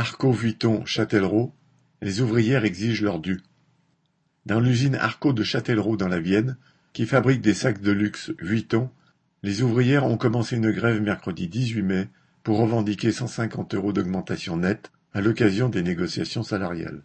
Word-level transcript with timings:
Arco 0.00 0.32
Vuitton 0.32 0.86
Châtellerault, 0.86 1.52
les 2.00 2.22
ouvrières 2.22 2.64
exigent 2.64 3.04
leur 3.04 3.18
dû. 3.18 3.42
Dans 4.46 4.58
l'usine 4.58 4.94
Arco 4.94 5.34
de 5.34 5.42
Châtellerault 5.42 5.98
dans 5.98 6.08
la 6.08 6.20
Vienne, 6.20 6.56
qui 6.94 7.04
fabrique 7.04 7.42
des 7.42 7.52
sacs 7.52 7.82
de 7.82 7.92
luxe 7.92 8.32
Vuitton, 8.38 8.88
les 9.42 9.60
ouvrières 9.60 10.06
ont 10.06 10.16
commencé 10.16 10.56
une 10.56 10.70
grève 10.70 11.02
mercredi 11.02 11.48
18 11.48 11.82
mai 11.82 12.08
pour 12.42 12.56
revendiquer 12.56 13.12
150 13.12 13.74
euros 13.74 13.92
d'augmentation 13.92 14.56
nette 14.56 14.90
à 15.12 15.20
l'occasion 15.20 15.68
des 15.68 15.82
négociations 15.82 16.44
salariales. 16.44 17.02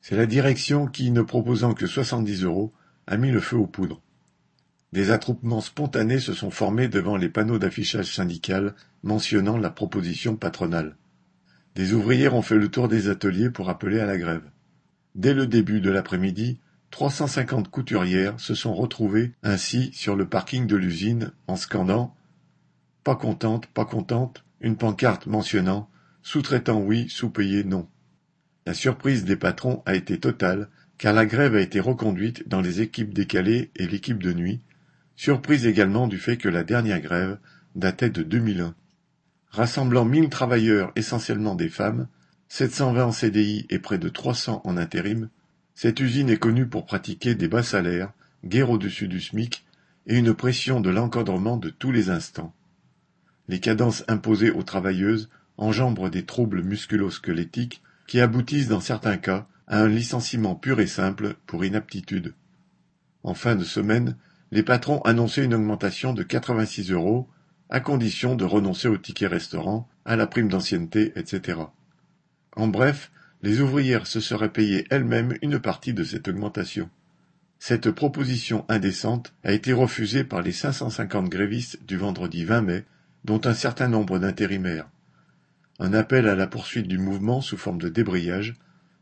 C'est 0.00 0.16
la 0.16 0.26
direction 0.26 0.86
qui, 0.86 1.10
ne 1.10 1.22
proposant 1.22 1.74
que 1.74 1.88
70 1.88 2.44
euros, 2.44 2.72
a 3.08 3.16
mis 3.16 3.32
le 3.32 3.40
feu 3.40 3.56
aux 3.56 3.66
poudres. 3.66 4.02
Des 4.92 5.10
attroupements 5.10 5.60
spontanés 5.60 6.20
se 6.20 6.32
sont 6.32 6.52
formés 6.52 6.86
devant 6.86 7.16
les 7.16 7.28
panneaux 7.28 7.58
d'affichage 7.58 8.14
syndical 8.14 8.76
mentionnant 9.02 9.58
la 9.58 9.70
proposition 9.70 10.36
patronale. 10.36 10.94
Des 11.74 11.92
ouvrières 11.92 12.34
ont 12.34 12.42
fait 12.42 12.56
le 12.56 12.68
tour 12.68 12.88
des 12.88 13.08
ateliers 13.08 13.50
pour 13.50 13.70
appeler 13.70 14.00
à 14.00 14.06
la 14.06 14.18
grève. 14.18 14.42
Dès 15.14 15.34
le 15.34 15.46
début 15.46 15.80
de 15.80 15.90
l'après-midi, 15.90 16.58
350 16.90 17.70
couturières 17.70 18.38
se 18.40 18.54
sont 18.54 18.74
retrouvées 18.74 19.32
ainsi 19.42 19.90
sur 19.92 20.16
le 20.16 20.28
parking 20.28 20.66
de 20.66 20.76
l'usine 20.76 21.32
en 21.46 21.56
scandant 21.56 22.14
Pas 23.04 23.14
contente, 23.14 23.66
pas 23.66 23.84
contente, 23.84 24.44
une 24.60 24.76
pancarte 24.76 25.26
mentionnant 25.26 25.88
Sous-traitant 26.22 26.80
oui, 26.80 27.08
sous-payé 27.08 27.64
non. 27.64 27.88
La 28.66 28.74
surprise 28.74 29.24
des 29.24 29.36
patrons 29.36 29.82
a 29.86 29.94
été 29.94 30.18
totale 30.18 30.68
car 30.98 31.14
la 31.14 31.24
grève 31.24 31.54
a 31.54 31.60
été 31.60 31.80
reconduite 31.80 32.46
dans 32.46 32.60
les 32.60 32.82
équipes 32.82 33.14
décalées 33.14 33.70
et 33.76 33.86
l'équipe 33.86 34.22
de 34.22 34.34
nuit, 34.34 34.60
surprise 35.16 35.66
également 35.66 36.08
du 36.08 36.18
fait 36.18 36.36
que 36.36 36.48
la 36.48 36.62
dernière 36.62 37.00
grève 37.00 37.38
datait 37.74 38.10
de 38.10 38.22
2001. 38.22 38.74
Rassemblant 39.50 40.04
mille 40.04 40.28
travailleurs 40.28 40.92
essentiellement 40.94 41.56
des 41.56 41.68
femmes, 41.68 42.06
720 42.48 43.04
en 43.04 43.12
CDI 43.12 43.66
et 43.68 43.78
près 43.78 43.98
de 43.98 44.08
300 44.08 44.62
en 44.64 44.76
intérim, 44.76 45.28
cette 45.74 46.00
usine 46.00 46.30
est 46.30 46.36
connue 46.36 46.66
pour 46.66 46.86
pratiquer 46.86 47.34
des 47.34 47.48
bas 47.48 47.62
salaires, 47.62 48.12
guère 48.44 48.70
au-dessus 48.70 49.08
du 49.08 49.20
SMIC, 49.20 49.64
et 50.06 50.18
une 50.18 50.34
pression 50.34 50.80
de 50.80 50.90
l'encadrement 50.90 51.56
de 51.56 51.68
tous 51.68 51.90
les 51.90 52.10
instants. 52.10 52.52
Les 53.48 53.60
cadences 53.60 54.04
imposées 54.06 54.50
aux 54.50 54.62
travailleuses 54.62 55.28
enjambrent 55.56 56.10
des 56.10 56.24
troubles 56.24 56.62
musculo-squelettiques 56.62 57.82
qui 58.06 58.20
aboutissent 58.20 58.68
dans 58.68 58.80
certains 58.80 59.16
cas 59.16 59.46
à 59.66 59.80
un 59.80 59.88
licenciement 59.88 60.54
pur 60.54 60.80
et 60.80 60.86
simple 60.86 61.34
pour 61.46 61.64
inaptitude. 61.64 62.34
En 63.22 63.34
fin 63.34 63.56
de 63.56 63.64
semaine, 63.64 64.16
les 64.52 64.62
patrons 64.62 65.00
annonçaient 65.02 65.44
une 65.44 65.54
augmentation 65.54 66.12
de 66.12 66.22
86 66.22 66.92
euros 66.92 67.28
à 67.70 67.80
condition 67.80 68.34
de 68.34 68.44
renoncer 68.44 68.88
au 68.88 68.98
ticket 68.98 69.28
restaurant, 69.28 69.88
à 70.04 70.16
la 70.16 70.26
prime 70.26 70.48
d'ancienneté, 70.48 71.12
etc. 71.16 71.60
En 72.56 72.68
bref, 72.68 73.12
les 73.42 73.60
ouvrières 73.60 74.06
se 74.06 74.20
seraient 74.20 74.52
payées 74.52 74.86
elles-mêmes 74.90 75.36
une 75.40 75.60
partie 75.60 75.94
de 75.94 76.04
cette 76.04 76.28
augmentation. 76.28 76.90
Cette 77.58 77.90
proposition 77.90 78.64
indécente 78.68 79.34
a 79.44 79.52
été 79.52 79.72
refusée 79.72 80.24
par 80.24 80.42
les 80.42 80.52
550 80.52 81.28
grévistes 81.28 81.78
du 81.86 81.96
vendredi 81.96 82.44
20 82.44 82.62
mai, 82.62 82.84
dont 83.24 83.40
un 83.44 83.54
certain 83.54 83.88
nombre 83.88 84.18
d'intérimaires. 84.18 84.88
Un 85.78 85.92
appel 85.92 86.28
à 86.28 86.34
la 86.34 86.46
poursuite 86.46 86.88
du 86.88 86.98
mouvement 86.98 87.40
sous 87.40 87.56
forme 87.56 87.80
de 87.80 87.88
débrayage 87.88 88.54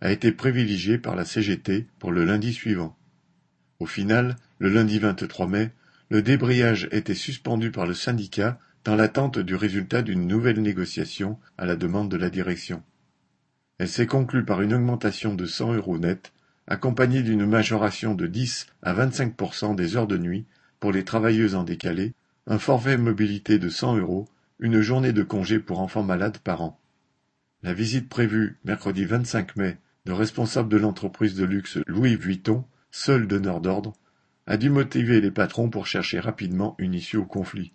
a 0.00 0.10
été 0.10 0.32
privilégié 0.32 0.98
par 0.98 1.16
la 1.16 1.24
CGT 1.24 1.86
pour 1.98 2.12
le 2.12 2.24
lundi 2.24 2.52
suivant. 2.52 2.96
Au 3.78 3.86
final, 3.86 4.36
le 4.58 4.70
lundi 4.70 4.98
23 4.98 5.46
mai, 5.46 5.72
le 6.08 6.22
débrayage 6.22 6.88
était 6.92 7.14
suspendu 7.14 7.70
par 7.70 7.86
le 7.86 7.94
syndicat 7.94 8.58
dans 8.84 8.94
l'attente 8.94 9.38
du 9.38 9.56
résultat 9.56 10.02
d'une 10.02 10.26
nouvelle 10.26 10.62
négociation 10.62 11.38
à 11.58 11.66
la 11.66 11.74
demande 11.74 12.10
de 12.10 12.16
la 12.16 12.30
direction. 12.30 12.82
Elle 13.78 13.88
s'est 13.88 14.06
conclue 14.06 14.44
par 14.44 14.62
une 14.62 14.74
augmentation 14.74 15.34
de 15.34 15.46
100 15.46 15.74
euros 15.74 15.98
net, 15.98 16.32
accompagnée 16.68 17.22
d'une 17.22 17.46
majoration 17.46 18.14
de 18.14 18.26
10 18.26 18.66
à 18.82 18.94
25% 18.94 19.74
des 19.74 19.96
heures 19.96 20.06
de 20.06 20.16
nuit 20.16 20.46
pour 20.78 20.92
les 20.92 21.04
travailleuses 21.04 21.54
en 21.54 21.64
décalé, 21.64 22.14
un 22.46 22.58
forfait 22.58 22.96
mobilité 22.96 23.58
de 23.58 23.68
100 23.68 23.96
euros, 23.96 24.28
une 24.60 24.80
journée 24.80 25.12
de 25.12 25.22
congé 25.22 25.58
pour 25.58 25.80
enfants 25.80 26.04
malades 26.04 26.38
par 26.38 26.62
an. 26.62 26.80
La 27.62 27.74
visite 27.74 28.08
prévue 28.08 28.58
mercredi 28.64 29.04
25 29.04 29.56
mai 29.56 29.78
de 30.04 30.12
responsable 30.12 30.68
de 30.68 30.76
l'entreprise 30.76 31.34
de 31.34 31.44
luxe 31.44 31.78
Louis 31.88 32.14
Vuitton, 32.14 32.64
seul 32.92 33.26
donneur 33.26 33.60
d'ordre, 33.60 33.92
a 34.46 34.56
dû 34.56 34.70
motiver 34.70 35.20
les 35.20 35.30
patrons 35.30 35.70
pour 35.70 35.86
chercher 35.86 36.20
rapidement 36.20 36.74
une 36.78 36.94
issue 36.94 37.16
au 37.16 37.24
conflit. 37.24 37.72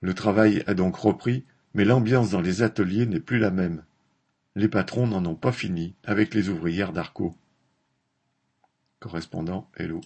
Le 0.00 0.14
travail 0.14 0.62
a 0.66 0.74
donc 0.74 0.96
repris, 0.96 1.44
mais 1.74 1.84
l'ambiance 1.84 2.30
dans 2.30 2.40
les 2.40 2.62
ateliers 2.62 3.06
n'est 3.06 3.20
plus 3.20 3.38
la 3.38 3.50
même. 3.50 3.84
Les 4.54 4.68
patrons 4.68 5.06
n'en 5.06 5.24
ont 5.26 5.34
pas 5.34 5.52
fini 5.52 5.94
avec 6.04 6.34
les 6.34 6.48
ouvrières 6.48 6.92
d'Arco. 6.92 7.34
Correspondant 9.00 9.70
Hello. 9.76 10.00